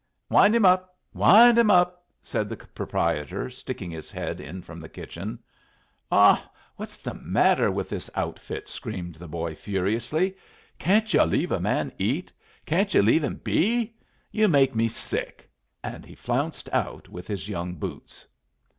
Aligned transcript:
"Wind 0.31 0.55
him 0.55 0.65
up! 0.65 0.97
Wind 1.13 1.59
him 1.59 1.69
up!" 1.69 2.03
said 2.23 2.49
the 2.49 2.55
proprietor, 2.57 3.51
sticking 3.51 3.91
his 3.91 4.09
head 4.09 4.39
in 4.41 4.63
from 4.63 4.79
the 4.79 4.89
kitchen. 4.89 5.37
"Ah, 6.11 6.49
what's 6.75 6.97
the 6.97 7.13
matter 7.13 7.69
with 7.69 7.87
this 7.87 8.09
outfit?" 8.15 8.67
screamed 8.67 9.13
the 9.13 9.27
boy, 9.27 9.53
furiously. 9.53 10.35
"Can't 10.79 11.13
yu' 11.13 11.21
leave 11.21 11.51
a 11.51 11.59
man 11.59 11.91
eat? 11.99 12.33
Can't 12.65 12.91
yu' 12.95 13.03
leave 13.03 13.23
him 13.23 13.35
be? 13.43 13.93
You 14.31 14.47
make 14.47 14.73
me 14.73 14.87
sick!" 14.87 15.47
And 15.83 16.03
he 16.03 16.15
flounced 16.15 16.67
out 16.73 17.07
with 17.07 17.27
his 17.27 17.47
young 17.47 17.75
boots. 17.75 18.25